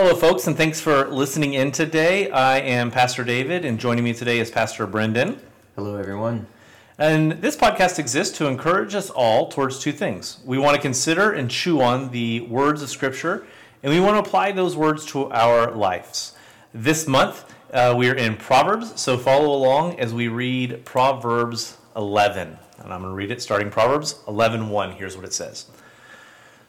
Hello, 0.00 0.14
folks, 0.14 0.46
and 0.46 0.56
thanks 0.56 0.80
for 0.80 1.08
listening 1.08 1.54
in 1.54 1.72
today. 1.72 2.30
I 2.30 2.60
am 2.60 2.92
Pastor 2.92 3.24
David, 3.24 3.64
and 3.64 3.80
joining 3.80 4.04
me 4.04 4.14
today 4.14 4.38
is 4.38 4.48
Pastor 4.48 4.86
Brendan. 4.86 5.40
Hello, 5.74 5.96
everyone. 5.96 6.46
And 6.98 7.32
this 7.32 7.56
podcast 7.56 7.98
exists 7.98 8.38
to 8.38 8.46
encourage 8.46 8.94
us 8.94 9.10
all 9.10 9.48
towards 9.48 9.80
two 9.80 9.90
things. 9.90 10.38
We 10.44 10.56
want 10.56 10.76
to 10.76 10.80
consider 10.80 11.32
and 11.32 11.50
chew 11.50 11.80
on 11.80 12.12
the 12.12 12.42
words 12.42 12.80
of 12.80 12.90
Scripture, 12.90 13.44
and 13.82 13.92
we 13.92 13.98
want 13.98 14.14
to 14.14 14.20
apply 14.20 14.52
those 14.52 14.76
words 14.76 15.04
to 15.06 15.32
our 15.32 15.72
lives. 15.72 16.36
This 16.72 17.08
month, 17.08 17.52
uh, 17.72 17.92
we 17.98 18.08
are 18.08 18.14
in 18.14 18.36
Proverbs, 18.36 19.00
so 19.00 19.18
follow 19.18 19.52
along 19.52 19.98
as 19.98 20.14
we 20.14 20.28
read 20.28 20.84
Proverbs 20.84 21.76
11. 21.96 22.56
And 22.78 22.92
I'm 22.92 23.00
going 23.00 23.10
to 23.10 23.16
read 23.16 23.32
it 23.32 23.42
starting 23.42 23.68
Proverbs 23.68 24.20
11 24.28 24.68
1. 24.68 24.92
Here's 24.92 25.16
what 25.16 25.24
it 25.24 25.32
says. 25.32 25.66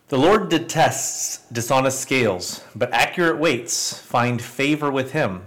The 0.09 0.17
Lord 0.17 0.49
detests 0.49 1.45
dishonest 1.51 2.01
scales, 2.01 2.63
but 2.75 2.91
accurate 2.91 3.37
weights 3.37 3.95
find 3.95 4.41
favor 4.41 4.89
with 4.89 5.11
him. 5.11 5.43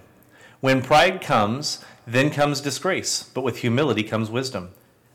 When 0.61 0.83
pride 0.83 1.21
comes, 1.21 1.85
then 2.07 2.31
comes 2.31 2.61
disgrace, 2.61 3.25
but 3.25 3.43
with 3.43 3.59
humility 3.59 4.05
comes 4.05 4.31
wisdom. 4.31 4.71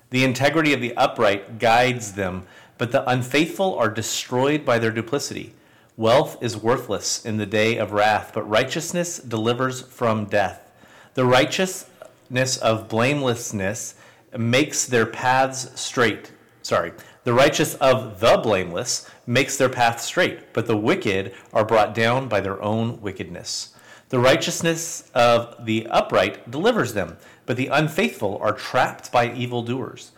The 0.10 0.26
integrity 0.26 0.74
of 0.74 0.82
the 0.82 0.94
upright 0.98 1.60
guides 1.60 2.12
them, 2.12 2.46
but 2.78 2.92
the 2.92 3.10
unfaithful 3.10 3.74
are 3.78 3.90
destroyed 3.90 4.66
by 4.66 4.80
their 4.80 4.92
duplicity. 4.92 5.54
Wealth 5.96 6.44
is 6.44 6.58
worthless 6.58 7.26
in 7.26 7.38
the 7.38 7.46
day 7.46 7.78
of 7.78 7.94
wrath, 7.94 8.32
but 8.34 8.44
righteousness 8.44 9.18
delivers 9.18 9.82
from 9.82 10.26
death. 10.26 10.70
The 11.14 11.26
righteousness 11.26 12.58
of 12.58 12.90
blamelessness 12.90 13.96
makes 14.38 14.86
their 14.86 15.06
paths 15.06 15.80
straight. 15.80 16.34
Sorry, 16.68 16.92
the 17.24 17.32
righteous 17.32 17.76
of 17.76 18.20
the 18.20 18.36
blameless 18.44 19.10
makes 19.26 19.56
their 19.56 19.70
path 19.70 20.02
straight, 20.02 20.52
but 20.52 20.68
the 20.68 20.76
wicked 20.76 21.34
are 21.54 21.64
brought 21.64 21.94
down 21.94 22.28
by 22.28 22.42
their 22.42 22.62
own 22.62 23.00
wickedness. 23.00 23.74
The 24.10 24.20
righteousness 24.20 25.10
of 25.16 25.64
the 25.66 25.88
upright 25.90 26.52
delivers 26.52 26.94
them, 26.94 27.16
but 27.46 27.56
the 27.56 27.68
unfaithful 27.68 28.38
are 28.42 28.52
trapped 28.52 29.14
by 29.14 29.34
evildoers. 29.34 30.12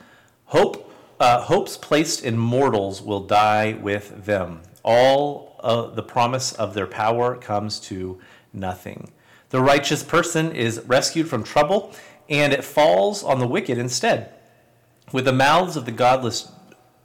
Hope, 0.45 0.91
uh, 1.19 1.41
hopes 1.41 1.77
placed 1.77 2.25
in 2.25 2.35
mortals 2.39 2.99
will 2.99 3.27
die 3.27 3.73
with 3.73 4.25
them. 4.25 4.61
All 4.81 5.55
uh, 5.59 5.85
the 5.91 6.01
promise 6.01 6.53
of 6.53 6.73
their 6.73 6.87
power 6.87 7.35
comes 7.35 7.79
to 7.81 8.19
nothing. 8.53 9.11
The 9.49 9.61
righteous 9.61 10.01
person 10.01 10.51
is 10.51 10.81
rescued 10.87 11.27
from 11.27 11.43
trouble, 11.43 11.93
and 12.27 12.53
it 12.53 12.63
falls 12.63 13.23
on 13.23 13.37
the 13.37 13.47
wicked 13.47 13.77
instead. 13.77 14.33
With 15.11 15.25
the 15.25 15.33
mouths 15.33 15.75
of 15.75 15.85
the 15.85 15.91
godless 15.91 16.51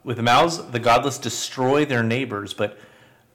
with 0.05 0.17
the 0.17 0.23
mouths, 0.23 0.63
the 0.67 0.79
godless 0.79 1.17
destroy 1.17 1.83
their 1.83 2.03
neighbors, 2.03 2.53
but 2.53 2.77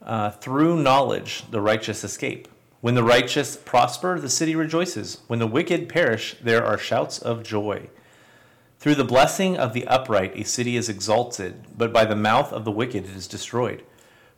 uh, 0.01 0.31
through 0.31 0.81
knowledge, 0.81 1.43
the 1.51 1.59
righteous 1.59 2.03
escape. 2.03 2.47
When 2.79 2.95
the 2.95 3.03
righteous 3.03 3.57
prosper, 3.57 4.19
the 4.19 4.29
city 4.29 4.55
rejoices. 4.55 5.19
When 5.27 5.39
the 5.39 5.47
wicked 5.47 5.89
perish, 5.89 6.37
there 6.41 6.65
are 6.65 6.77
shouts 6.77 7.19
of 7.19 7.43
joy. 7.43 7.89
Through 8.79 8.95
the 8.95 9.03
blessing 9.03 9.57
of 9.57 9.73
the 9.73 9.85
upright, 9.85 10.35
a 10.35 10.45
city 10.45 10.75
is 10.75 10.89
exalted, 10.89 11.65
but 11.77 11.93
by 11.93 12.05
the 12.05 12.15
mouth 12.15 12.51
of 12.51 12.65
the 12.65 12.71
wicked 12.71 13.03
it 13.03 13.15
is 13.15 13.27
destroyed. 13.27 13.83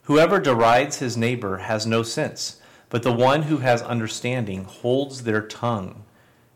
Whoever 0.02 0.38
derides 0.38 0.98
his 0.98 1.16
neighbor 1.16 1.58
has 1.58 1.86
no 1.86 2.02
sense, 2.02 2.60
but 2.90 3.04
the 3.04 3.12
one 3.12 3.44
who 3.44 3.58
has 3.58 3.80
understanding 3.80 4.64
holds 4.64 5.22
their 5.22 5.40
tongue. 5.40 6.04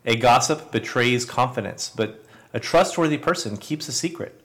A 0.05 0.17
gossip 0.17 0.70
betrays 0.70 1.25
confidence, 1.25 1.91
but 1.95 2.23
a 2.53 2.61
trustworthy 2.61 3.19
person 3.19 3.57
keeps 3.57 3.89
a 3.89 3.93
secret. 3.93 4.41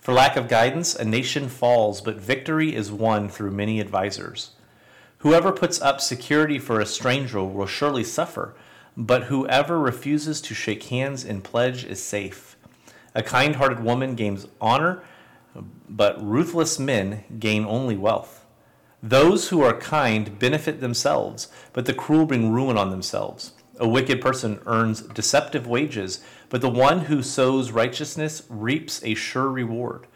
For 0.00 0.12
lack 0.12 0.36
of 0.36 0.48
guidance, 0.48 0.94
a 0.94 1.04
nation 1.04 1.48
falls, 1.48 2.00
but 2.00 2.16
victory 2.16 2.74
is 2.74 2.90
won 2.90 3.28
through 3.28 3.52
many 3.52 3.80
advisers. 3.80 4.52
Whoever 5.18 5.52
puts 5.52 5.80
up 5.80 6.00
security 6.00 6.58
for 6.58 6.80
a 6.80 6.86
stranger 6.86 7.42
will 7.44 7.66
surely 7.66 8.02
suffer, 8.02 8.54
but 8.96 9.24
whoever 9.24 9.78
refuses 9.78 10.40
to 10.42 10.54
shake 10.54 10.84
hands 10.84 11.24
in 11.24 11.40
pledge 11.40 11.84
is 11.84 12.02
safe. 12.02 12.56
A 13.14 13.22
kind 13.22 13.56
hearted 13.56 13.80
woman 13.80 14.16
gains 14.16 14.48
honor, 14.60 15.02
but 15.88 16.20
ruthless 16.24 16.78
men 16.78 17.22
gain 17.38 17.64
only 17.64 17.96
wealth. 17.96 18.44
Those 19.02 19.48
who 19.48 19.62
are 19.62 19.76
kind 19.76 20.38
benefit 20.38 20.80
themselves, 20.80 21.48
but 21.72 21.86
the 21.86 21.94
cruel 21.94 22.24
bring 22.24 22.52
ruin 22.52 22.76
on 22.76 22.90
themselves. 22.90 23.52
A 23.78 23.88
wicked 23.88 24.20
person 24.20 24.60
earns 24.66 25.02
deceptive 25.02 25.66
wages, 25.66 26.20
but 26.52 26.60
the 26.60 26.68
one 26.68 27.06
who 27.06 27.22
sows 27.22 27.70
righteousness 27.70 28.42
reaps 28.50 29.02
a 29.04 29.14
sure 29.14 29.48
reward. 29.48 30.06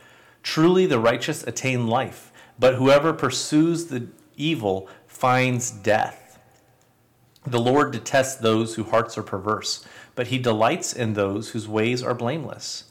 Truly, 0.43 0.85
the 0.85 0.99
righteous 0.99 1.43
attain 1.47 1.87
life, 1.87 2.31
but 2.59 2.75
whoever 2.75 3.15
pursues 3.15 3.87
the 3.87 4.09
evil 4.37 4.87
finds 5.07 5.71
death. 5.71 6.39
The 7.47 7.59
Lord 7.59 7.91
detests 7.91 8.37
those 8.37 8.75
whose 8.75 8.91
hearts 8.91 9.17
are 9.17 9.23
perverse, 9.23 9.83
but 10.15 10.27
he 10.27 10.37
delights 10.37 10.93
in 10.93 11.15
those 11.15 11.49
whose 11.49 11.67
ways 11.67 12.03
are 12.03 12.13
blameless. 12.13 12.85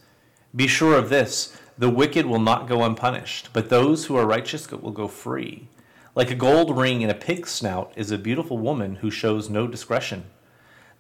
Be 0.55 0.65
sure 0.65 0.97
of 0.97 1.09
this 1.09 1.55
the 1.77 1.91
wicked 1.91 2.25
will 2.25 2.39
not 2.39 2.67
go 2.67 2.81
unpunished, 2.81 3.49
but 3.53 3.69
those 3.69 4.05
who 4.05 4.15
are 4.15 4.25
righteous 4.25 4.71
will 4.71 4.89
go 4.89 5.07
free. 5.07 5.67
Like 6.15 6.31
a 6.31 6.35
gold 6.35 6.75
ring 6.75 7.01
in 7.01 7.11
a 7.11 7.13
pig's 7.13 7.51
snout 7.51 7.93
is 7.95 8.09
a 8.09 8.17
beautiful 8.17 8.57
woman 8.57 8.95
who 8.95 9.11
shows 9.11 9.51
no 9.51 9.67
discretion. 9.67 10.31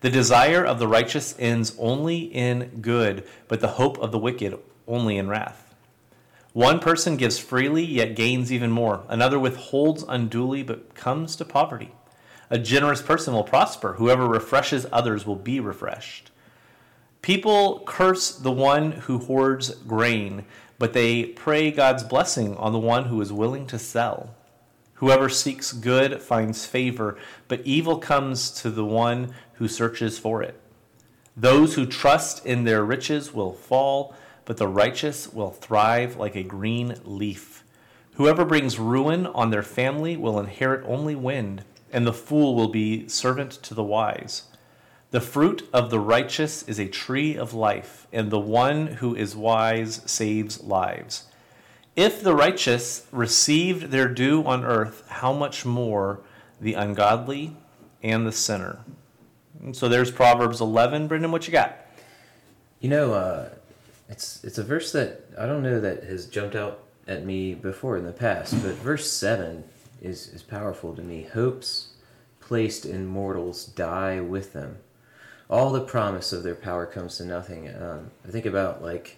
The 0.01 0.09
desire 0.09 0.63
of 0.63 0.79
the 0.79 0.87
righteous 0.87 1.35
ends 1.39 1.75
only 1.79 2.19
in 2.19 2.81
good, 2.81 3.27
but 3.47 3.61
the 3.61 3.69
hope 3.69 3.97
of 3.99 4.11
the 4.11 4.19
wicked 4.19 4.57
only 4.87 5.17
in 5.17 5.27
wrath. 5.27 5.73
One 6.53 6.79
person 6.79 7.17
gives 7.17 7.37
freely, 7.37 7.83
yet 7.83 8.15
gains 8.15 8.51
even 8.51 8.71
more. 8.71 9.03
Another 9.09 9.39
withholds 9.39 10.05
unduly, 10.07 10.63
but 10.63 10.95
comes 10.95 11.35
to 11.35 11.45
poverty. 11.45 11.91
A 12.49 12.59
generous 12.59 13.01
person 13.01 13.33
will 13.33 13.43
prosper. 13.43 13.93
Whoever 13.93 14.27
refreshes 14.27 14.85
others 14.91 15.25
will 15.25 15.35
be 15.35 15.59
refreshed. 15.59 16.31
People 17.21 17.81
curse 17.85 18.31
the 18.31 18.51
one 18.51 18.91
who 18.91 19.17
hoards 19.17 19.71
grain, 19.71 20.45
but 20.77 20.93
they 20.93 21.25
pray 21.25 21.71
God's 21.71 22.03
blessing 22.03 22.55
on 22.57 22.71
the 22.71 22.79
one 22.79 23.05
who 23.05 23.19
is 23.19 23.33
willing 23.33 23.65
to 23.67 23.79
sell. 23.79 24.34
Whoever 24.95 25.27
seeks 25.27 25.73
good 25.73 26.21
finds 26.21 26.65
favor, 26.65 27.17
but 27.47 27.61
evil 27.65 27.97
comes 27.97 28.49
to 28.61 28.69
the 28.69 28.85
one 28.85 29.33
who 29.53 29.67
searches 29.67 30.17
for 30.17 30.41
it. 30.41 30.59
Those 31.35 31.75
who 31.75 31.85
trust 31.85 32.45
in 32.45 32.63
their 32.63 32.83
riches 32.83 33.33
will 33.33 33.51
fall, 33.51 34.15
but 34.45 34.57
the 34.57 34.69
righteous 34.69 35.33
will 35.33 35.51
thrive 35.51 36.15
like 36.15 36.35
a 36.35 36.43
green 36.43 36.95
leaf. 37.03 37.63
Whoever 38.13 38.45
brings 38.45 38.79
ruin 38.79 39.25
on 39.27 39.49
their 39.49 39.63
family 39.63 40.15
will 40.15 40.39
inherit 40.39 40.85
only 40.87 41.15
wind, 41.15 41.65
and 41.91 42.07
the 42.07 42.13
fool 42.13 42.55
will 42.55 42.69
be 42.69 43.09
servant 43.09 43.51
to 43.63 43.73
the 43.73 43.83
wise. 43.83 44.43
The 45.11 45.19
fruit 45.19 45.67
of 45.73 45.89
the 45.89 45.99
righteous 45.99 46.63
is 46.63 46.79
a 46.79 46.87
tree 46.87 47.35
of 47.35 47.53
life, 47.53 48.07
and 48.13 48.31
the 48.31 48.39
one 48.39 48.87
who 48.87 49.13
is 49.13 49.35
wise 49.35 50.01
saves 50.05 50.63
lives. 50.63 51.25
If 51.95 52.21
the 52.21 52.35
righteous 52.35 53.07
received 53.11 53.91
their 53.91 54.09
due 54.09 54.43
on 54.43 54.65
earth, 54.65 55.05
how 55.07 55.31
much 55.31 55.65
more 55.65 56.19
the 56.59 56.73
ungodly 56.73 57.55
and 58.03 58.27
the 58.27 58.33
sinner? 58.33 58.79
And 59.63 59.75
so 59.75 59.87
there's 59.87 60.11
Proverbs 60.11 60.59
11. 60.59 61.07
Brendan, 61.07 61.31
what 61.31 61.47
you 61.47 61.53
got? 61.53 61.77
You 62.81 62.89
know, 62.89 63.13
uh, 63.13 63.49
it's 64.09 64.43
it's 64.43 64.57
a 64.57 64.63
verse 64.63 64.91
that 64.91 65.21
I 65.39 65.45
don't 65.45 65.63
know 65.63 65.79
that 65.79 66.03
has 66.03 66.25
jumped 66.25 66.55
out 66.55 66.81
at 67.07 67.25
me 67.25 67.53
before 67.53 67.97
in 67.97 68.05
the 68.05 68.11
past, 68.11 68.61
but 68.61 68.73
verse 68.73 69.09
7 69.09 69.63
is, 70.01 70.27
is 70.27 70.43
powerful 70.43 70.93
to 70.95 71.01
me. 71.01 71.23
Hopes 71.23 71.93
placed 72.39 72.85
in 72.85 73.05
mortals 73.05 73.65
die 73.65 74.19
with 74.19 74.53
them. 74.53 74.77
All 75.49 75.71
the 75.71 75.81
promise 75.81 76.33
of 76.33 76.43
their 76.43 76.55
power 76.55 76.85
comes 76.85 77.17
to 77.17 77.25
nothing. 77.25 77.69
Um, 77.69 78.11
I 78.27 78.31
think 78.31 78.45
about 78.45 78.83
like 78.83 79.17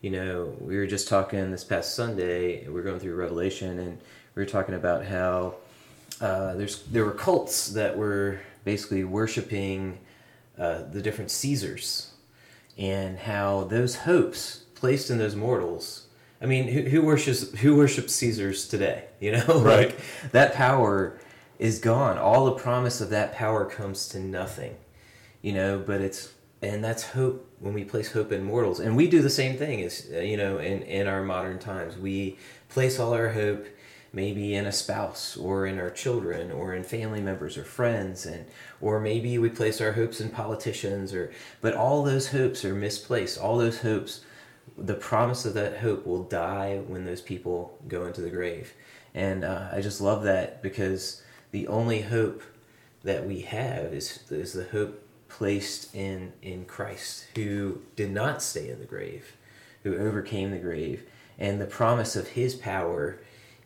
you 0.00 0.10
know, 0.10 0.54
we 0.60 0.76
were 0.76 0.86
just 0.86 1.08
talking 1.08 1.50
this 1.50 1.64
past 1.64 1.94
Sunday. 1.94 2.68
We 2.68 2.80
are 2.80 2.82
going 2.84 3.00
through 3.00 3.14
Revelation, 3.14 3.78
and 3.78 3.98
we 4.34 4.42
were 4.42 4.46
talking 4.46 4.74
about 4.74 5.04
how 5.06 5.56
uh, 6.20 6.54
there's 6.54 6.82
there 6.84 7.04
were 7.04 7.12
cults 7.12 7.68
that 7.68 7.96
were 7.96 8.40
basically 8.64 9.04
worshiping 9.04 9.98
uh, 10.58 10.82
the 10.90 11.00
different 11.00 11.30
Caesars, 11.30 12.12
and 12.76 13.18
how 13.18 13.64
those 13.64 13.96
hopes 13.96 14.64
placed 14.74 15.10
in 15.10 15.18
those 15.18 15.34
mortals. 15.34 16.06
I 16.40 16.46
mean, 16.46 16.68
who, 16.68 16.82
who 16.82 17.02
worships 17.02 17.50
who 17.58 17.76
worships 17.76 18.14
Caesars 18.14 18.68
today? 18.68 19.04
You 19.18 19.32
know, 19.32 19.62
right. 19.62 19.88
like 19.88 19.98
that 20.32 20.52
power 20.52 21.18
is 21.58 21.78
gone. 21.78 22.18
All 22.18 22.44
the 22.44 22.52
promise 22.52 23.00
of 23.00 23.08
that 23.10 23.34
power 23.34 23.64
comes 23.64 24.08
to 24.10 24.20
nothing. 24.20 24.76
You 25.40 25.54
know, 25.54 25.78
but 25.84 26.02
it's 26.02 26.34
and 26.62 26.82
that's 26.82 27.10
hope 27.10 27.50
when 27.60 27.74
we 27.74 27.84
place 27.84 28.12
hope 28.12 28.32
in 28.32 28.42
mortals. 28.42 28.80
And 28.80 28.96
we 28.96 29.08
do 29.08 29.22
the 29.22 29.30
same 29.30 29.56
thing 29.56 29.82
as 29.82 30.08
uh, 30.12 30.18
you 30.20 30.36
know 30.36 30.58
in 30.58 30.82
in 30.82 31.06
our 31.06 31.22
modern 31.22 31.58
times. 31.58 31.96
We 31.96 32.38
place 32.68 32.98
all 32.98 33.12
our 33.12 33.30
hope 33.30 33.66
maybe 34.12 34.54
in 34.54 34.64
a 34.64 34.72
spouse 34.72 35.36
or 35.36 35.66
in 35.66 35.78
our 35.78 35.90
children 35.90 36.50
or 36.50 36.74
in 36.74 36.82
family 36.82 37.20
members 37.20 37.58
or 37.58 37.64
friends. 37.64 38.24
And 38.24 38.46
or 38.80 38.98
maybe 39.00 39.36
we 39.38 39.50
place 39.50 39.80
our 39.80 39.92
hopes 39.92 40.20
in 40.20 40.30
politicians 40.30 41.12
or 41.12 41.32
but 41.60 41.74
all 41.74 42.02
those 42.02 42.28
hopes 42.28 42.64
are 42.64 42.74
misplaced. 42.74 43.38
All 43.38 43.58
those 43.58 43.80
hopes 43.80 44.22
the 44.78 44.94
promise 44.94 45.44
of 45.46 45.54
that 45.54 45.78
hope 45.78 46.06
will 46.06 46.24
die 46.24 46.82
when 46.86 47.04
those 47.04 47.20
people 47.20 47.78
go 47.88 48.06
into 48.06 48.20
the 48.20 48.30
grave. 48.30 48.74
And 49.14 49.44
uh, 49.44 49.68
i 49.72 49.80
just 49.80 50.00
love 50.00 50.24
that 50.24 50.62
because 50.62 51.22
the 51.50 51.66
only 51.68 52.02
hope 52.02 52.42
that 53.04 53.26
we 53.26 53.40
have 53.42 53.94
is, 53.94 54.24
is 54.30 54.52
the 54.52 54.64
hope 54.64 55.05
placed 55.28 55.94
in, 55.94 56.32
in 56.42 56.64
Christ, 56.64 57.26
who 57.34 57.82
did 57.94 58.10
not 58.10 58.42
stay 58.42 58.70
in 58.70 58.78
the 58.78 58.84
grave, 58.86 59.36
who 59.82 59.96
overcame 59.96 60.50
the 60.50 60.58
grave. 60.58 61.04
And 61.38 61.60
the 61.60 61.66
promise 61.66 62.16
of 62.16 62.28
his 62.28 62.54
power 62.54 63.18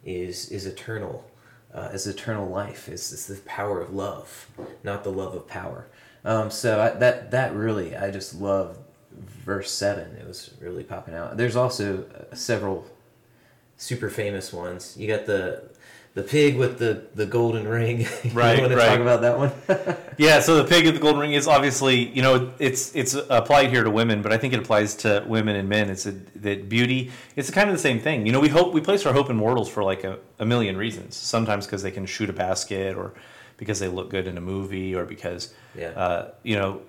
is, 0.05 0.49
is 0.51 0.67
eternal, 0.67 1.31
uh, 1.73 1.91
is 1.93 2.07
eternal 2.07 2.49
life, 2.49 2.89
is, 2.89 3.27
the 3.27 3.37
power 3.49 3.81
of 3.81 3.95
love, 3.95 4.49
not 4.83 5.05
the 5.05 5.13
love 5.13 5.35
of 5.35 5.47
power. 5.47 5.87
Um, 6.25 6.51
so 6.51 6.81
I, 6.81 6.91
that, 6.99 7.31
that 7.31 7.55
really, 7.55 7.97
I 7.97 8.11
just 8.11 8.35
love 8.35 8.79
verse 9.13 9.71
7. 9.71 10.17
It 10.17 10.27
was 10.27 10.51
really 10.61 10.85
popping 10.85 11.15
out. 11.15 11.37
There's 11.37 11.57
also 11.57 12.05
uh, 12.05 12.35
several 12.35 12.87
super 13.77 14.11
famous 14.11 14.53
ones. 14.53 14.97
You 14.99 15.09
got 15.09 15.27
the 15.27 15.71
the 16.15 16.23
pig 16.23 16.57
with 16.57 16.79
the, 16.79 17.05
the 17.15 17.25
golden 17.27 17.67
ring. 17.69 18.07
Right, 18.33 18.57
you 18.57 18.63
want 18.63 18.73
to 18.73 18.77
right. 18.77 18.89
talk 18.89 19.01
about 19.01 19.21
that 19.23 19.39
one? 19.39 19.97
Yeah, 20.19 20.41
so 20.41 20.57
the 20.63 20.65
pig 20.69 20.85
with 20.85 20.95
the 20.95 21.01
golden 21.01 21.21
ring 21.21 21.33
is 21.33 21.47
obviously, 21.49 22.09
you 22.11 22.21
know, 22.21 22.53
it's 22.59 22.95
it's 22.95 23.15
applied 23.15 23.71
here 23.71 23.83
to 23.85 23.91
women, 23.91 24.21
but 24.21 24.33
I 24.33 24.37
think 24.39 24.53
it 24.53 24.59
applies 24.59 24.95
to 24.97 25.25
women 25.27 25.57
and 25.57 25.67
men. 25.67 25.89
It's 25.89 26.05
a, 26.05 26.13
that 26.13 26.69
beauty. 26.69 27.11
It's 27.37 27.51
kind 27.51 27.71
of 27.71 27.75
the 27.75 27.81
same 27.81 28.01
thing. 28.01 28.27
You 28.27 28.33
know, 28.33 28.41
we 28.41 28.49
hope 28.49 28.75
we 28.75 28.83
place 28.83 29.07
our 29.07 29.15
hope 29.15 29.31
in 29.31 29.37
mortals 29.37 29.71
for 29.71 29.83
like 29.83 30.05
a, 30.05 30.19
a 30.39 30.45
million 30.45 30.77
reasons. 30.77 31.17
Sometimes 31.17 31.65
because 31.65 31.83
they 31.83 31.91
can 31.91 32.05
shoot 32.05 32.29
a 32.29 32.35
basket, 32.35 32.97
or 32.97 33.15
because 33.57 33.79
they 33.79 33.89
look 33.89 34.11
good 34.11 34.27
in 34.27 34.37
a 34.37 34.41
movie, 34.43 34.95
or 34.95 35.05
because, 35.07 35.55
Yeah. 35.75 35.89
uh, 35.91 36.31
you 36.43 36.57
know, 36.57 36.81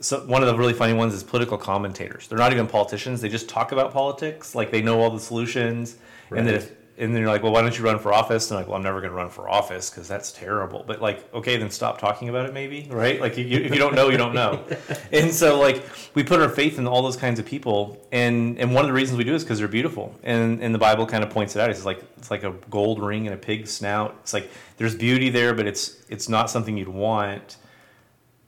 so 0.00 0.20
one 0.26 0.42
of 0.42 0.48
the 0.48 0.56
really 0.56 0.72
funny 0.74 0.92
ones 0.94 1.14
is 1.14 1.22
political 1.22 1.56
commentators. 1.56 2.28
They're 2.28 2.38
not 2.38 2.52
even 2.52 2.66
politicians. 2.66 3.20
They 3.22 3.28
just 3.30 3.48
talk 3.48 3.72
about 3.72 3.92
politics, 3.94 4.54
like 4.54 4.70
they 4.70 4.82
know 4.82 5.00
all 5.00 5.10
the 5.10 5.20
solutions, 5.20 5.96
and 6.30 6.46
then 6.46 6.54
Right. 6.54 6.62
if 6.64 6.72
and 6.96 7.12
then 7.12 7.20
you're 7.20 7.30
like, 7.30 7.42
well, 7.42 7.52
why 7.52 7.60
don't 7.60 7.76
you 7.76 7.84
run 7.84 7.98
for 7.98 8.12
office? 8.12 8.50
And 8.50 8.56
I'm 8.56 8.62
like, 8.62 8.68
well, 8.68 8.76
I'm 8.76 8.82
never 8.82 9.00
going 9.00 9.10
to 9.10 9.16
run 9.16 9.28
for 9.28 9.48
office 9.48 9.90
because 9.90 10.06
that's 10.06 10.30
terrible. 10.30 10.84
But 10.86 11.02
like, 11.02 11.32
okay, 11.34 11.56
then 11.56 11.70
stop 11.70 11.98
talking 11.98 12.28
about 12.28 12.46
it, 12.46 12.54
maybe, 12.54 12.86
right? 12.90 13.20
Like, 13.20 13.36
you, 13.36 13.44
if 13.44 13.72
you 13.72 13.78
don't 13.78 13.94
know, 13.94 14.10
you 14.10 14.16
don't 14.16 14.34
know. 14.34 14.64
and 15.12 15.32
so, 15.32 15.58
like, 15.58 15.84
we 16.14 16.22
put 16.22 16.40
our 16.40 16.48
faith 16.48 16.78
in 16.78 16.86
all 16.86 17.02
those 17.02 17.16
kinds 17.16 17.40
of 17.40 17.46
people, 17.46 18.06
and 18.12 18.58
and 18.58 18.74
one 18.74 18.84
of 18.84 18.88
the 18.88 18.92
reasons 18.92 19.18
we 19.18 19.24
do 19.24 19.34
is 19.34 19.42
because 19.42 19.58
they're 19.58 19.68
beautiful, 19.68 20.14
and 20.22 20.62
and 20.62 20.74
the 20.74 20.78
Bible 20.78 21.06
kind 21.06 21.24
of 21.24 21.30
points 21.30 21.56
it 21.56 21.60
out. 21.60 21.70
It's 21.70 21.84
like 21.84 22.02
it's 22.16 22.30
like 22.30 22.44
a 22.44 22.52
gold 22.70 23.02
ring 23.02 23.26
and 23.26 23.34
a 23.34 23.38
pig's 23.38 23.72
snout. 23.72 24.16
It's 24.22 24.32
like 24.32 24.50
there's 24.76 24.94
beauty 24.94 25.30
there, 25.30 25.54
but 25.54 25.66
it's 25.66 25.96
it's 26.08 26.28
not 26.28 26.48
something 26.48 26.76
you'd 26.76 26.88
want 26.88 27.56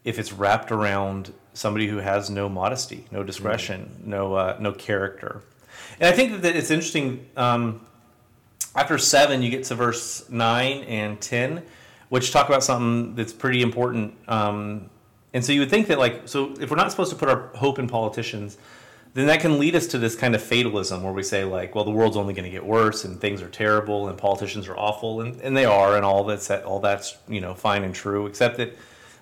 if 0.04 0.20
it's 0.20 0.32
wrapped 0.32 0.70
around 0.70 1.32
somebody 1.52 1.88
who 1.88 1.96
has 1.96 2.30
no 2.30 2.48
modesty, 2.48 3.06
no 3.10 3.24
discretion, 3.24 4.02
no 4.04 4.34
uh, 4.34 4.56
no 4.60 4.72
character. 4.72 5.42
And 5.98 6.08
I 6.08 6.16
think 6.16 6.42
that 6.42 6.56
it's 6.56 6.70
interesting. 6.70 7.28
Um, 7.36 7.85
after 8.74 8.98
seven, 8.98 9.42
you 9.42 9.50
get 9.50 9.64
to 9.64 9.74
verse 9.74 10.28
nine 10.28 10.82
and 10.84 11.20
ten, 11.20 11.62
which 12.08 12.30
talk 12.30 12.48
about 12.48 12.62
something 12.62 13.14
that's 13.14 13.32
pretty 13.32 13.62
important. 13.62 14.14
Um, 14.28 14.90
and 15.32 15.44
so 15.44 15.52
you 15.52 15.60
would 15.60 15.70
think 15.70 15.88
that, 15.88 15.98
like, 15.98 16.28
so 16.28 16.54
if 16.60 16.70
we're 16.70 16.76
not 16.76 16.90
supposed 16.90 17.10
to 17.10 17.16
put 17.16 17.28
our 17.28 17.48
hope 17.54 17.78
in 17.78 17.88
politicians, 17.88 18.58
then 19.14 19.26
that 19.28 19.40
can 19.40 19.58
lead 19.58 19.74
us 19.74 19.86
to 19.88 19.98
this 19.98 20.14
kind 20.14 20.34
of 20.34 20.42
fatalism 20.42 21.02
where 21.02 21.12
we 21.12 21.22
say, 21.22 21.42
like, 21.44 21.74
well, 21.74 21.84
the 21.84 21.90
world's 21.90 22.18
only 22.18 22.34
going 22.34 22.44
to 22.44 22.50
get 22.50 22.64
worse 22.64 23.04
and 23.04 23.18
things 23.18 23.40
are 23.40 23.48
terrible 23.48 24.08
and 24.08 24.18
politicians 24.18 24.68
are 24.68 24.76
awful, 24.76 25.22
and, 25.22 25.40
and 25.40 25.56
they 25.56 25.64
are, 25.64 25.96
and 25.96 26.04
all 26.04 26.24
that's 26.24 26.50
all 26.50 26.80
that's 26.80 27.16
you 27.26 27.40
know 27.40 27.54
fine 27.54 27.82
and 27.82 27.94
true, 27.94 28.26
except 28.26 28.58
that 28.58 28.76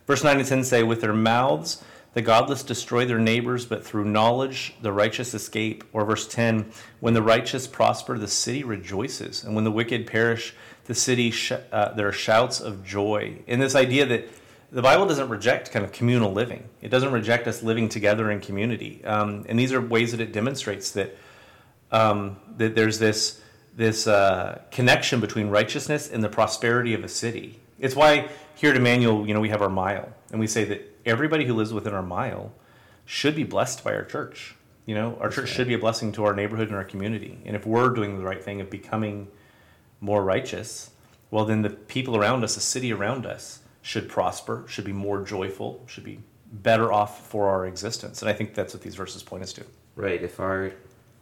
verse 0.06 0.24
nine 0.24 0.38
and 0.38 0.46
ten 0.46 0.64
say, 0.64 0.82
with 0.82 1.00
their 1.00 1.14
mouths 1.14 1.82
the 2.14 2.22
godless 2.22 2.62
destroy 2.62 3.04
their 3.04 3.18
neighbors, 3.18 3.66
but 3.66 3.84
through 3.84 4.04
knowledge 4.04 4.74
the 4.80 4.92
righteous 4.92 5.34
escape. 5.34 5.84
Or 5.92 6.04
verse 6.04 6.26
10 6.26 6.70
When 7.00 7.14
the 7.14 7.22
righteous 7.22 7.66
prosper, 7.66 8.16
the 8.18 8.28
city 8.28 8.64
rejoices. 8.64 9.44
And 9.44 9.54
when 9.54 9.64
the 9.64 9.72
wicked 9.72 10.06
perish, 10.06 10.54
the 10.86 10.94
city, 10.94 11.30
sh- 11.30 11.52
uh, 11.72 11.92
there 11.92 12.08
are 12.08 12.12
shouts 12.12 12.60
of 12.60 12.84
joy. 12.84 13.42
In 13.46 13.58
this 13.58 13.74
idea 13.74 14.06
that 14.06 14.28
the 14.70 14.82
Bible 14.82 15.06
doesn't 15.06 15.28
reject 15.28 15.72
kind 15.72 15.84
of 15.84 15.92
communal 15.92 16.32
living, 16.32 16.68
it 16.80 16.88
doesn't 16.88 17.12
reject 17.12 17.48
us 17.48 17.62
living 17.62 17.88
together 17.88 18.30
in 18.30 18.40
community. 18.40 19.04
Um, 19.04 19.44
and 19.48 19.58
these 19.58 19.72
are 19.72 19.80
ways 19.80 20.12
that 20.12 20.20
it 20.20 20.32
demonstrates 20.32 20.92
that, 20.92 21.16
um, 21.90 22.36
that 22.56 22.76
there's 22.76 23.00
this, 23.00 23.40
this 23.76 24.06
uh, 24.06 24.62
connection 24.70 25.20
between 25.20 25.48
righteousness 25.48 26.10
and 26.10 26.22
the 26.22 26.28
prosperity 26.28 26.94
of 26.94 27.02
a 27.02 27.08
city. 27.08 27.60
It's 27.80 27.96
why 27.96 28.28
here 28.54 28.70
at 28.70 28.76
Emmanuel, 28.76 29.26
you 29.26 29.34
know, 29.34 29.40
we 29.40 29.48
have 29.48 29.62
our 29.62 29.68
mile, 29.68 30.12
and 30.30 30.38
we 30.38 30.46
say 30.46 30.64
that 30.64 30.93
everybody 31.04 31.44
who 31.44 31.54
lives 31.54 31.72
within 31.72 31.94
our 31.94 32.02
mile 32.02 32.52
should 33.04 33.34
be 33.34 33.44
blessed 33.44 33.84
by 33.84 33.94
our 33.94 34.04
church. 34.04 34.54
You 34.86 34.94
know, 34.94 35.16
our 35.20 35.30
church 35.30 35.48
should 35.48 35.68
be 35.68 35.74
a 35.74 35.78
blessing 35.78 36.12
to 36.12 36.24
our 36.24 36.34
neighborhood 36.34 36.68
and 36.68 36.76
our 36.76 36.84
community. 36.84 37.38
And 37.46 37.56
if 37.56 37.66
we're 37.66 37.88
doing 37.90 38.18
the 38.18 38.24
right 38.24 38.42
thing 38.42 38.60
of 38.60 38.68
becoming 38.68 39.28
more 40.00 40.22
righteous, 40.22 40.90
well, 41.30 41.46
then 41.46 41.62
the 41.62 41.70
people 41.70 42.16
around 42.16 42.44
us, 42.44 42.54
the 42.54 42.60
city 42.60 42.92
around 42.92 43.24
us, 43.24 43.60
should 43.82 44.08
prosper, 44.08 44.64
should 44.66 44.84
be 44.84 44.92
more 44.92 45.22
joyful, 45.22 45.82
should 45.86 46.04
be 46.04 46.20
better 46.52 46.92
off 46.92 47.26
for 47.26 47.48
our 47.48 47.66
existence. 47.66 48.22
And 48.22 48.30
I 48.30 48.32
think 48.32 48.54
that's 48.54 48.72
what 48.72 48.82
these 48.82 48.94
verses 48.94 49.22
point 49.22 49.42
us 49.42 49.52
to. 49.54 49.64
right. 49.96 50.22
If 50.22 50.40
our 50.40 50.72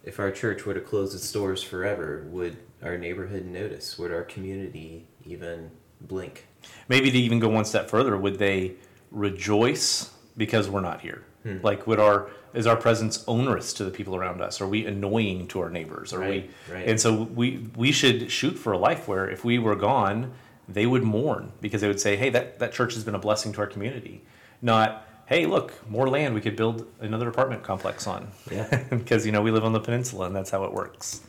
if 0.04 0.18
our 0.18 0.32
church 0.32 0.66
were 0.66 0.74
to 0.74 0.80
close 0.80 1.14
its 1.14 1.30
doors 1.30 1.62
forever, 1.62 2.26
would 2.30 2.56
our 2.82 2.98
neighborhood 2.98 3.46
notice? 3.46 3.98
Would 3.98 4.12
our 4.12 4.22
community 4.22 5.06
even 5.24 5.70
blink? 6.00 6.46
Maybe 6.88 7.10
to 7.10 7.18
even 7.18 7.38
go 7.38 7.48
one 7.48 7.64
step 7.64 7.88
further, 7.88 8.16
would 8.16 8.38
they 8.38 8.74
rejoice 9.12 10.10
because 10.36 10.68
we're 10.68 10.80
not 10.80 11.00
here? 11.00 11.24
Like, 11.64 11.88
would 11.88 11.98
our 11.98 12.28
is 12.54 12.68
our 12.68 12.76
presence 12.76 13.24
onerous 13.26 13.72
to 13.74 13.84
the 13.84 13.90
people 13.90 14.14
around 14.14 14.40
us? 14.40 14.60
Are 14.60 14.66
we 14.68 14.86
annoying 14.86 15.48
to 15.48 15.60
our 15.60 15.70
neighbors? 15.70 16.12
Are 16.12 16.20
Right, 16.20 16.48
we? 16.68 16.74
right. 16.74 16.86
And 16.88 17.00
so 17.00 17.22
we 17.24 17.66
we 17.74 17.90
should 17.90 18.30
shoot 18.30 18.52
for 18.52 18.72
a 18.72 18.78
life 18.78 19.08
where 19.08 19.28
if 19.28 19.44
we 19.44 19.58
were 19.58 19.74
gone, 19.74 20.32
they 20.68 20.86
would 20.86 21.02
mourn 21.02 21.50
because 21.60 21.80
they 21.80 21.88
would 21.88 21.98
say, 22.00 22.14
"Hey, 22.14 22.30
that 22.30 22.60
that 22.60 22.72
church 22.72 22.94
has 22.94 23.02
been 23.02 23.16
a 23.16 23.18
blessing 23.18 23.52
to 23.54 23.60
our 23.60 23.66
community." 23.66 24.22
Not, 24.60 25.04
"Hey, 25.26 25.46
look, 25.46 25.72
more 25.90 26.08
land 26.08 26.32
we 26.32 26.40
could 26.40 26.54
build 26.54 26.86
another 27.00 27.28
apartment 27.28 27.64
complex 27.64 28.06
on." 28.06 28.28
Yeah. 28.48 28.84
because 28.90 29.26
you 29.26 29.32
know 29.32 29.42
we 29.42 29.50
live 29.50 29.64
on 29.64 29.72
the 29.72 29.80
peninsula 29.80 30.26
and 30.26 30.36
that's 30.36 30.50
how 30.50 30.62
it 30.62 30.72
works. 30.72 31.22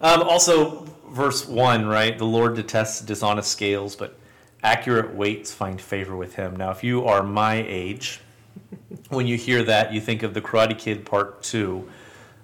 Um, 0.00 0.22
also, 0.24 0.86
verse 1.10 1.46
one, 1.46 1.86
right? 1.86 2.18
The 2.18 2.26
Lord 2.26 2.56
detests 2.56 3.00
dishonest 3.00 3.52
scales, 3.52 3.94
but 3.94 4.18
accurate 4.62 5.14
weights 5.14 5.52
find 5.52 5.80
favor 5.80 6.16
with 6.16 6.34
Him. 6.34 6.56
Now, 6.56 6.70
if 6.70 6.82
you 6.82 7.04
are 7.04 7.22
my 7.22 7.64
age, 7.66 8.20
when 9.08 9.26
you 9.26 9.36
hear 9.36 9.62
that, 9.64 9.92
you 9.92 10.00
think 10.00 10.22
of 10.22 10.34
the 10.34 10.40
Karate 10.40 10.78
Kid 10.78 11.04
Part 11.04 11.42
Two, 11.42 11.88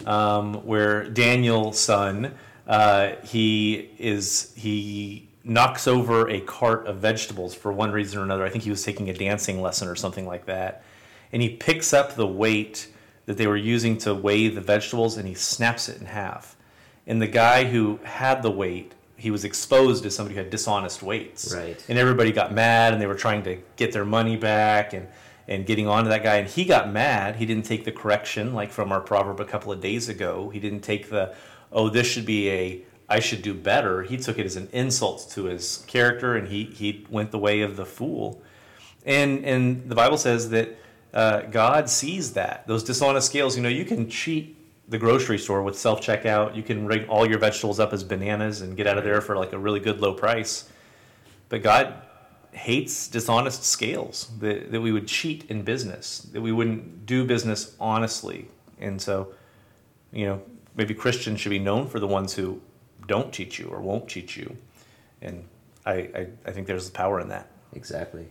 um, 0.07 0.55
where 0.67 1.09
Daniel-san, 1.09 2.35
uh, 2.67 3.13
he 3.25 3.91
is 3.99 4.53
he 4.57 5.29
knocks 5.45 5.89
over 5.89 6.29
a 6.29 6.41
cart 6.41 6.87
of 6.87 6.99
vegetables 6.99 7.55
for 7.55 7.73
one 7.73 7.91
reason 7.91 8.21
or 8.21 8.23
another. 8.23 8.45
I 8.45 8.51
think 8.51 8.65
he 8.65 8.71
was 8.71 8.85
taking 8.85 9.11
a 9.11 9.15
dancing 9.15 9.61
lesson 9.61 9.89
or 9.89 9.97
something 9.97 10.27
like 10.27 10.47
that, 10.47 10.85
and 11.33 11.43
he 11.43 11.49
picks 11.49 11.93
up 11.93 12.15
the 12.15 12.27
weight 12.27 12.89
that 13.27 13.37
they 13.37 13.47
were 13.47 13.57
using 13.57 13.99
to 13.99 14.15
weigh 14.15 14.49
the 14.49 14.61
vegetables 14.61 15.17
and 15.17 15.29
he 15.29 15.35
snaps 15.35 15.89
it 15.89 16.01
in 16.01 16.07
half. 16.07 16.57
And 17.07 17.21
the 17.21 17.27
guy 17.29 17.65
who 17.65 18.01
had 18.05 18.43
the 18.43 18.51
weight, 18.51 18.95
he 19.23 19.31
was 19.31 19.45
exposed 19.45 20.05
as 20.05 20.17
somebody 20.17 20.35
who 20.35 20.43
had 20.43 20.51
dishonest 20.51 21.01
weights. 21.01 21.55
Right. 21.55 21.83
And 21.89 21.97
everybody 21.97 22.33
got 22.33 22.53
mad 22.53 22.93
and 22.93 23.01
they 23.01 23.07
were 23.07 23.15
trying 23.15 23.45
to 23.45 23.57
get 23.77 23.93
their 23.93 24.05
money 24.05 24.37
back 24.37 24.93
and 24.93 25.07
and 25.47 25.65
getting 25.65 25.87
on 25.87 26.05
to 26.05 26.11
that 26.11 26.25
guy 26.25 26.37
and 26.37 26.49
he 26.49 26.65
got 26.65 26.93
mad. 26.93 27.37
He 27.37 27.47
didn't 27.47 27.65
take 27.65 27.85
the 27.85 27.93
correction 27.93 28.53
like 28.53 28.73
from 28.73 28.91
our 28.91 29.01
proverb 29.01 29.39
a 29.39 29.45
couple 29.45 29.71
of 29.71 29.81
days 29.81 30.09
ago. 30.09 30.51
He 30.51 30.59
didn't 30.59 30.81
take 30.81 31.09
the 31.09 31.37
oh 31.71 31.89
this 31.89 32.09
should 32.09 32.27
be 32.27 32.51
a 32.51 32.83
I 33.09 33.21
should 33.21 33.43
do 33.43 33.55
better. 33.55 34.03
He 34.03 34.17
took 34.17 34.41
it 34.41 34.47
as 34.47 34.57
an 34.57 34.69
insult 34.73 35.31
to 35.31 35.45
his 35.45 35.85
character 35.87 36.35
and 36.35 36.49
he 36.49 36.65
he 36.65 37.07
went 37.09 37.31
the 37.31 37.39
way 37.39 37.61
of 37.61 37.77
the 37.77 37.87
fool. 37.87 38.43
And 39.07 39.45
and 39.45 39.89
the 39.89 39.95
Bible 39.95 40.19
says 40.19 40.51
that 40.51 40.77
uh, 41.15 41.43
God 41.43 41.89
sees 41.89 42.33
that 42.33 42.67
those 42.67 42.83
dishonest 42.83 43.29
scales. 43.29 43.57
You 43.57 43.63
know, 43.63 43.69
you 43.69 43.85
can 43.85 44.11
cheat 44.11 44.57
the 44.89 44.99
grocery 44.99 45.39
store 45.39 45.63
with 45.63 45.79
self 45.79 46.01
checkout. 46.01 46.55
You 46.57 46.63
can 46.63 46.87
rig 46.87 47.07
all 47.09 47.29
your 47.29 47.39
vegetables 47.39 47.81
up 47.81 47.93
as 47.93 48.05
bananas 48.05 48.61
and 48.61 48.77
get 48.77 48.87
out 48.87 48.99
of 48.99 49.05
there 49.05 49.21
for 49.21 49.37
like 49.37 49.53
a 49.53 49.59
really 49.59 49.81
good 49.81 50.01
low 50.01 50.15
price. 50.15 50.69
But 51.49 51.63
God 51.63 51.95
hates 52.53 53.09
dishonest 53.09 53.65
scales. 53.65 54.31
That 54.41 54.71
that 54.73 54.81
we 54.81 54.93
would 54.93 55.07
cheat 55.07 55.51
in 55.51 55.63
business. 55.63 56.21
That 56.33 56.41
we 56.41 56.53
wouldn't 56.53 57.07
do 57.07 57.25
business 57.25 57.75
honestly. 57.81 58.49
And 58.81 59.01
so, 59.01 59.33
you 60.13 60.27
know, 60.27 60.43
maybe 60.75 60.95
Christians 60.95 61.41
should 61.41 61.51
be 61.51 61.59
known 61.59 61.87
for 61.87 62.01
the 62.01 62.07
ones 62.07 62.35
who 62.35 62.61
don't 63.07 63.33
cheat 63.33 63.59
you 63.59 63.69
or 63.69 63.81
won't 63.81 64.09
cheat 64.09 64.37
you. 64.37 64.57
And 65.21 65.45
I, 65.87 65.93
I, 65.93 66.27
I 66.47 66.51
think 66.51 66.67
there's 66.67 66.91
power 66.91 67.21
in 67.21 67.29
that. 67.29 67.49
Exactly. 67.75 68.27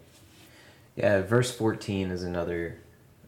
Yeah, 0.96 1.22
verse 1.22 1.56
14 1.56 2.12
is 2.12 2.24
another 2.24 2.78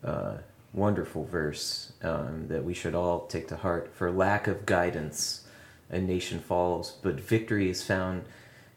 uh, 0.03 0.37
wonderful 0.73 1.25
verse 1.25 1.93
um, 2.01 2.47
that 2.47 2.63
we 2.63 2.73
should 2.73 2.95
all 2.95 3.27
take 3.27 3.47
to 3.47 3.55
heart. 3.57 3.91
For 3.93 4.11
lack 4.11 4.47
of 4.47 4.65
guidance, 4.65 5.45
a 5.89 5.99
nation 5.99 6.39
falls, 6.39 6.97
but 7.01 7.19
victory 7.19 7.69
is 7.69 7.83
found, 7.83 8.23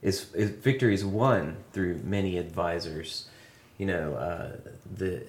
is, 0.03 0.33
is 0.35 0.51
victory 0.51 0.95
is 0.95 1.05
won 1.05 1.57
through 1.73 2.01
many 2.05 2.37
advisors. 2.39 3.29
You 3.79 3.87
know, 3.87 4.15
uh, 4.15 4.57
the 4.95 5.27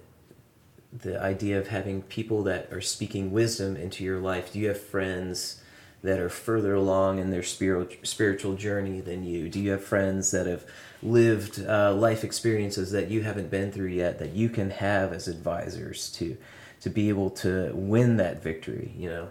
the 0.94 1.22
idea 1.22 1.60
of 1.60 1.68
having 1.68 2.02
people 2.04 2.44
that 2.44 2.72
are 2.72 2.82
speaking 2.82 3.32
wisdom 3.32 3.76
into 3.76 4.04
your 4.04 4.20
life. 4.20 4.54
Do 4.54 4.60
you 4.60 4.70
have 4.70 4.82
friends 4.82 5.62
that 6.04 6.20
are 6.20 6.30
further 6.30 6.76
along 6.76 7.20
in 7.20 7.32
their 7.32 7.44
spiritual 7.44 7.98
spiritual 8.04 8.54
journey 8.56 9.02
than 9.02 9.24
you? 9.24 9.50
Do 9.50 9.60
you 9.60 9.72
have 9.72 9.84
friends 9.84 10.32
that 10.32 10.46
have 10.46 10.66
lived 11.04 11.66
uh, 11.66 11.94
life 11.94 12.24
experiences 12.24 12.92
that 12.92 13.10
you 13.10 13.22
haven't 13.22 13.50
been 13.50 13.72
through 13.72 13.88
yet 13.88 14.20
that 14.20 14.34
you 14.34 14.50
can 14.50 14.70
have 14.72 15.14
as 15.14 15.28
advisors 15.28 16.12
to 16.14 16.38
to 16.82 16.90
be 16.90 17.10
able 17.10 17.30
to 17.32 17.72
win 17.74 18.18
that 18.18 18.44
victory? 18.44 18.94
You 18.98 19.10
know. 19.10 19.28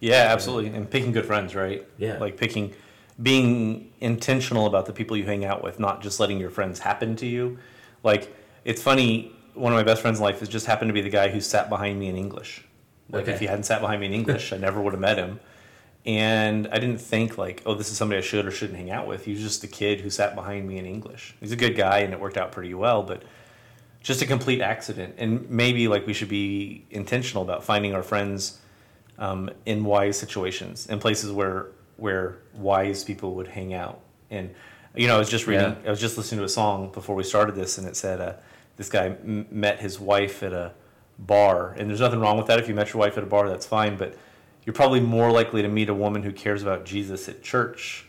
Yeah, 0.00 0.28
absolutely. 0.30 0.70
And 0.76 0.90
picking 0.90 1.12
good 1.12 1.26
friends, 1.26 1.54
right? 1.54 1.86
Yeah. 1.98 2.16
Like 2.18 2.38
picking, 2.38 2.72
being 3.22 3.92
intentional 4.00 4.66
about 4.66 4.86
the 4.86 4.94
people 4.94 5.14
you 5.14 5.24
hang 5.24 5.44
out 5.44 5.62
with, 5.62 5.78
not 5.78 6.00
just 6.02 6.18
letting 6.18 6.40
your 6.40 6.48
friends 6.48 6.78
happen 6.78 7.16
to 7.16 7.26
you. 7.26 7.58
Like, 8.02 8.34
it's 8.64 8.80
funny, 8.80 9.30
one 9.52 9.74
of 9.74 9.76
my 9.76 9.82
best 9.82 10.00
friends 10.00 10.18
in 10.18 10.24
life 10.24 10.40
has 10.40 10.48
just 10.48 10.64
happened 10.64 10.88
to 10.88 10.94
be 10.94 11.02
the 11.02 11.10
guy 11.10 11.28
who 11.28 11.38
sat 11.38 11.68
behind 11.68 12.00
me 12.00 12.08
in 12.08 12.16
English. 12.16 12.64
Like, 13.10 13.24
Okay. 13.24 13.32
if 13.32 13.40
he 13.40 13.46
hadn't 13.46 13.64
sat 13.64 13.82
behind 13.82 14.00
me 14.00 14.06
in 14.06 14.14
English, 14.14 14.54
I 14.54 14.56
never 14.56 14.80
would 14.80 14.94
have 14.94 15.00
met 15.00 15.18
him. 15.18 15.38
And 16.06 16.66
I 16.68 16.78
didn't 16.78 17.00
think, 17.00 17.36
like, 17.36 17.62
oh, 17.66 17.74
this 17.74 17.90
is 17.90 17.96
somebody 17.96 18.18
I 18.18 18.22
should 18.22 18.46
or 18.46 18.50
shouldn't 18.50 18.78
hang 18.78 18.90
out 18.90 19.06
with. 19.06 19.26
He 19.26 19.32
was 19.32 19.42
just 19.42 19.60
the 19.60 19.66
kid 19.68 20.00
who 20.00 20.08
sat 20.08 20.34
behind 20.34 20.66
me 20.66 20.78
in 20.78 20.86
English. 20.86 21.34
He's 21.40 21.52
a 21.52 21.56
good 21.56 21.76
guy, 21.76 21.98
and 21.98 22.14
it 22.14 22.20
worked 22.20 22.38
out 22.38 22.52
pretty 22.52 22.72
well, 22.72 23.02
but 23.02 23.22
just 24.02 24.22
a 24.22 24.26
complete 24.26 24.62
accident. 24.62 25.16
And 25.18 25.48
maybe, 25.50 25.88
like, 25.88 26.06
we 26.06 26.14
should 26.14 26.30
be 26.30 26.86
intentional 26.90 27.42
about 27.42 27.64
finding 27.64 27.94
our 27.94 28.02
friends 28.02 28.58
um, 29.18 29.50
in 29.66 29.84
wise 29.84 30.18
situations, 30.18 30.86
in 30.86 30.98
places 30.98 31.32
where 31.32 31.68
where 31.98 32.38
wise 32.54 33.04
people 33.04 33.34
would 33.34 33.48
hang 33.48 33.74
out. 33.74 34.00
And 34.30 34.54
you 34.96 35.06
know, 35.06 35.16
I 35.16 35.18
was 35.18 35.28
just 35.28 35.46
reading, 35.46 35.76
Yeah. 35.82 35.88
I 35.88 35.90
was 35.90 36.00
just 36.00 36.16
listening 36.16 36.38
to 36.38 36.46
a 36.46 36.48
song 36.48 36.90
before 36.92 37.14
we 37.14 37.22
started 37.24 37.54
this, 37.54 37.76
and 37.76 37.86
it 37.86 37.94
said 37.94 38.20
uh, 38.22 38.32
this 38.78 38.88
guy 38.88 39.06
m- 39.06 39.46
met 39.50 39.80
his 39.80 40.00
wife 40.00 40.42
at 40.42 40.54
a 40.54 40.72
bar, 41.18 41.72
and 41.76 41.90
there's 41.90 42.00
nothing 42.00 42.20
wrong 42.20 42.38
with 42.38 42.46
that. 42.46 42.58
If 42.58 42.68
you 42.68 42.74
met 42.74 42.94
your 42.94 43.00
wife 43.00 43.18
at 43.18 43.22
a 43.22 43.26
bar, 43.26 43.48
that's 43.50 43.66
fine, 43.66 43.96
but 43.98 44.16
you're 44.64 44.74
probably 44.74 45.00
more 45.00 45.30
likely 45.30 45.62
to 45.62 45.68
meet 45.68 45.88
a 45.88 45.94
woman 45.94 46.22
who 46.22 46.32
cares 46.32 46.62
about 46.62 46.84
Jesus 46.84 47.28
at 47.28 47.42
church 47.42 48.06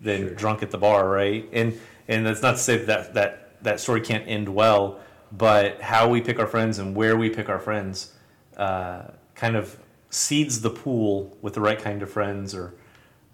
than 0.00 0.28
Sure. 0.28 0.34
drunk 0.34 0.62
at 0.62 0.70
the 0.70 0.78
bar, 0.78 1.08
right? 1.08 1.48
And 1.52 1.78
and 2.08 2.26
that's 2.26 2.42
not 2.42 2.52
to 2.52 2.58
say 2.58 2.76
that 2.78 3.14
that 3.14 3.62
that 3.62 3.80
story 3.80 4.00
can't 4.00 4.24
end 4.28 4.48
well, 4.48 5.00
but 5.32 5.80
how 5.80 6.08
we 6.08 6.20
pick 6.20 6.38
our 6.38 6.46
friends 6.46 6.78
and 6.78 6.94
where 6.94 7.16
we 7.16 7.30
pick 7.30 7.48
our 7.48 7.58
friends 7.58 8.12
uh, 8.56 9.04
kind 9.34 9.56
of 9.56 9.78
seeds 10.10 10.60
the 10.60 10.70
pool 10.70 11.36
with 11.42 11.54
the 11.54 11.60
right 11.60 11.78
kind 11.78 12.02
of 12.02 12.10
friends, 12.10 12.54
or 12.54 12.74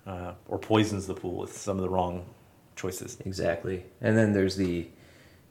uh, 0.07 0.33
or 0.49 0.59
poisons 0.59 1.07
the 1.07 1.15
pool 1.15 1.37
with 1.37 1.57
some 1.57 1.77
of 1.77 1.83
the 1.83 1.89
wrong 1.89 2.25
choices. 2.77 3.19
Exactly. 3.27 3.85
And 4.01 4.17
then 4.17 4.33
there's 4.33 4.57
the, 4.57 4.89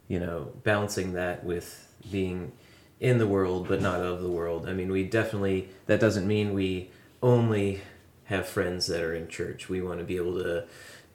you 0.08 0.20
know, 0.20 0.52
balancing 0.64 1.14
that 1.14 1.44
with 1.44 1.88
being 2.12 2.52
in 3.00 3.18
the 3.18 3.28
world 3.28 3.68
but 3.68 3.82
not 3.82 4.02
of 4.02 4.22
the 4.22 4.30
world. 4.30 4.68
I 4.68 4.74
mean, 4.74 4.92
we 4.92 5.04
definitely, 5.04 5.70
that 5.86 6.00
doesn't 6.00 6.28
mean 6.28 6.54
we 6.54 6.90
only 7.22 7.82
have 8.26 8.48
friends 8.48 8.88
that 8.88 9.02
are 9.02 9.14
in 9.14 9.28
church. 9.28 9.70
We 9.70 9.82
want 9.82 10.00
to 10.00 10.06
be 10.06 10.18
able 10.18 10.38
to 10.44 10.66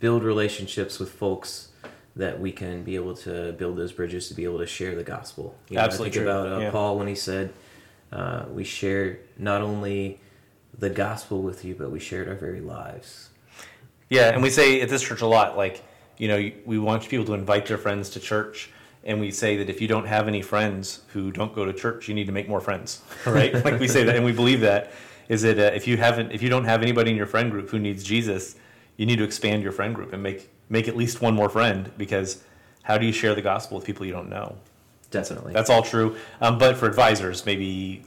build 0.01 0.23
relationships 0.23 0.99
with 0.99 1.11
folks 1.11 1.69
that 2.17 2.41
we 2.41 2.53
can 2.53 2.85
be 2.85 2.95
able 2.95 3.15
to 3.15 3.53
build 3.53 3.77
those 3.77 3.93
bridges 3.93 4.29
to 4.29 4.35
be 4.35 4.45
able 4.45 4.59
to 4.59 4.67
share 4.67 4.95
the 4.95 5.03
gospel. 5.03 5.57
You 5.69 5.77
know, 5.77 5.83
Absolutely 5.83 6.19
true. 6.19 6.23
about 6.29 6.53
uh, 6.53 6.59
Yeah. 6.61 6.71
Paul 6.71 6.99
when 6.99 7.09
he 7.09 7.15
said, 7.15 7.53
uh, 8.13 8.45
we 8.51 8.65
share 8.65 9.19
not 9.39 9.63
only 9.63 10.21
the 10.79 10.91
gospel 10.91 11.43
with 11.43 11.65
you, 11.65 11.75
but 11.75 11.91
we 11.91 11.99
shared 12.01 12.29
our 12.29 12.35
very 12.35 12.61
lives. 12.61 13.31
Yeah, 14.11 14.31
and 14.31 14.43
we 14.43 14.51
say 14.51 14.81
at 14.81 14.89
this 14.89 15.03
church 15.03 15.23
a 15.23 15.27
lot, 15.27 15.57
like, 15.57 15.83
you 16.19 16.29
know, 16.29 16.51
we 16.65 16.79
want 16.79 17.09
people 17.09 17.25
to 17.27 17.35
invite 17.35 17.67
their 17.67 17.79
friends 17.79 18.11
to 18.11 18.21
church. 18.21 18.71
And 19.03 19.21
we 19.21 19.31
say 19.31 19.57
that 19.59 19.69
if 19.69 19.81
you 19.81 19.89
don't 19.89 20.07
have 20.07 20.29
any 20.29 20.41
friends 20.41 21.03
who 21.13 21.31
don't 21.31 21.55
go 21.55 21.65
to 21.65 21.73
church, 21.73 22.09
you 22.09 22.15
need 22.15 22.27
to 22.27 22.33
make 22.33 22.49
more 22.49 22.61
friends, 22.61 23.03
right? 23.27 23.53
like 23.65 23.81
we 23.81 23.89
say 23.89 24.05
that, 24.05 24.17
and 24.17 24.25
we 24.25 24.33
believe 24.33 24.61
that. 24.61 24.93
Is 25.29 25.43
that 25.43 25.59
uh, 25.59 25.63
if 25.75 25.87
you 25.87 25.97
haven't, 25.97 26.33
if 26.33 26.43
you 26.43 26.49
don't 26.49 26.65
have 26.65 26.83
anybody 26.83 27.11
in 27.11 27.17
your 27.17 27.27
friend 27.27 27.51
group 27.51 27.71
who 27.71 27.79
needs 27.79 28.03
Jesus, 28.05 28.57
you 28.97 29.07
need 29.07 29.17
to 29.17 29.25
expand 29.25 29.63
your 29.63 29.73
friend 29.73 29.95
group 29.95 30.13
and 30.13 30.23
make 30.23 30.51
make 30.69 30.89
at 30.89 30.97
least 30.97 31.21
one 31.21 31.35
more 31.35 31.49
friend 31.49 31.91
because 31.99 32.43
how 32.83 32.99
do 32.99 33.07
you 33.07 33.13
share 33.13 33.35
the 33.35 33.43
gospel 33.43 33.77
with 33.77 33.87
people 33.87 34.05
you 34.07 34.13
don't 34.13 34.29
know? 34.29 34.57
Definitely. 35.11 35.53
That's 35.53 35.71
all 35.71 35.83
true. 35.83 36.17
Um, 36.41 36.59
but 36.59 36.77
for 36.77 36.87
advisors, 36.87 37.47
maybe 37.47 38.03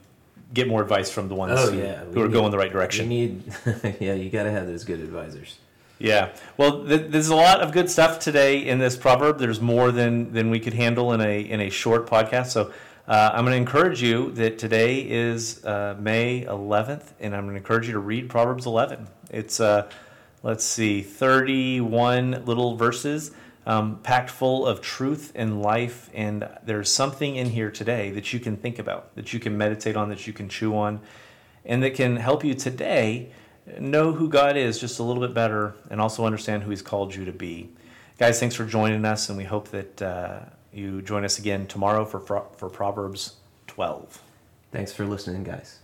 get 0.53 0.67
more 0.67 0.81
advice 0.81 1.09
from 1.09 1.27
the 1.29 1.35
ones 1.35 1.53
Oh, 1.57 1.71
who, 1.71 1.77
yeah, 1.79 2.03
who 2.05 2.21
are 2.21 2.27
need- 2.27 2.33
going 2.33 2.51
the 2.51 2.57
right 2.57 2.67
You 2.67 2.73
direction. 2.73 3.09
need, 3.09 3.43
yeah, 3.99 4.13
you 4.13 4.29
got 4.29 4.43
to 4.43 4.51
have 4.51 4.67
those 4.67 4.83
good 4.83 4.99
advisors. 4.99 5.57
Yeah. 5.99 6.29
Well, 6.57 6.85
th- 6.85 7.09
there's 7.09 7.29
a 7.29 7.35
lot 7.35 7.61
of 7.61 7.71
good 7.71 7.89
stuff 7.89 8.19
today 8.19 8.59
in 8.67 8.77
this 8.77 8.95
proverb. 8.95 9.39
There's 9.39 9.59
more 9.59 9.91
than 9.91 10.31
than 10.33 10.51
we 10.51 10.59
could 10.59 10.75
handle 10.75 11.11
in 11.13 11.21
a 11.21 11.39
in 11.41 11.59
a 11.61 11.69
short 11.71 12.05
podcast. 12.07 12.47
So 12.47 12.71
uh, 13.07 13.31
I'm 13.33 13.45
going 13.45 13.53
to 13.53 13.57
encourage 13.57 14.03
you 14.03 14.31
that 14.31 14.59
today 14.59 14.99
is 14.99 15.63
uh, 15.63 15.95
May 15.97 16.43
11th, 16.43 17.13
and 17.21 17.33
I'm 17.33 17.43
going 17.43 17.53
to 17.53 17.59
encourage 17.59 17.87
you 17.87 17.93
to 17.93 17.99
read 17.99 18.29
Proverbs 18.29 18.65
11. 18.65 19.07
It's 19.29 19.61
uh, 19.61 19.89
let's 20.43 20.65
see, 20.65 21.01
31 21.01 22.43
little 22.45 22.75
verses. 22.75 23.31
Um, 23.65 23.99
packed 23.99 24.29
full 24.29 24.65
of 24.65 24.79
truth 24.79 25.33
and 25.35 25.61
life, 25.61 26.09
and 26.13 26.47
there's 26.63 26.89
something 26.89 27.35
in 27.35 27.49
here 27.49 27.69
today 27.69 28.11
that 28.11 28.31
you 28.31 28.39
can 28.39 28.55
think 28.55 28.79
about, 28.79 29.13
that 29.15 29.33
you 29.33 29.41
can 29.41 29.57
meditate 29.57 29.97
on, 29.97 30.07
that 30.07 30.25
you 30.25 30.31
can 30.31 30.47
chew 30.47 30.77
on, 30.77 31.01
and 31.65 31.83
that 31.83 31.93
can 31.93 32.15
help 32.15 32.45
you 32.45 32.53
today 32.53 33.29
know 33.77 34.13
who 34.13 34.29
God 34.29 34.55
is 34.55 34.79
just 34.79 34.99
a 34.99 35.03
little 35.03 35.21
bit 35.21 35.33
better 35.33 35.75
and 35.89 35.99
also 35.99 36.25
understand 36.25 36.63
who 36.63 36.69
He's 36.69 36.81
called 36.81 37.13
you 37.13 37.25
to 37.25 37.33
be. 37.33 37.69
Guys, 38.17 38.39
thanks 38.39 38.55
for 38.55 38.63
joining 38.63 39.03
us, 39.03 39.27
and 39.27 39.37
we 39.37 39.43
hope 39.43 39.67
that 39.71 40.01
uh, 40.01 40.39
you 40.77 41.01
join 41.01 41.25
us 41.25 41.39
again 41.39 41.65
tomorrow 41.65 42.05
for, 42.05 42.19
for 42.55 42.69
Proverbs 42.69 43.37
12. 43.65 44.21
Thanks 44.71 44.93
for 44.93 45.05
listening, 45.05 45.43
guys. 45.43 45.79